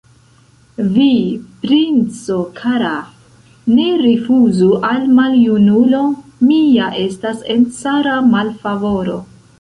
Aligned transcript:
Vi, 0.93 1.09
princo 1.65 2.37
kara, 2.61 2.93
ne 3.79 3.85
rifuzu 4.07 4.71
al 4.89 5.07
maljunulo, 5.21 6.01
mi 6.49 6.59
ja 6.81 6.89
estas 7.07 7.49
en 7.57 7.69
cara 7.79 8.19
malfavoro! 8.35 9.21